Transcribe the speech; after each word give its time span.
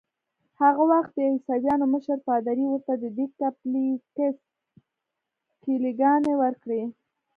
هغه 0.61 0.83
وخت 0.91 1.11
د 1.15 1.19
عیسویانو 1.33 1.85
مشر 1.93 2.17
پادري 2.27 2.65
ورته 2.69 2.93
ددې 3.03 3.25
کمپلیکس 3.39 4.37
کیلې 5.61 5.91
ګانې 5.99 6.33
ورکړې. 6.41 6.83